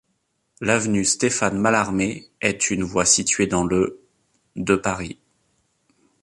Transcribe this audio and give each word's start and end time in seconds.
L'avenue 0.61 1.05
Stéphane-Mallarmé 1.05 2.27
est 2.41 2.71
une 2.71 2.81
voie 2.83 3.05
située 3.05 3.45
dans 3.45 3.63
le 3.65 4.01
de 4.55 4.75
Paris. 4.75 5.19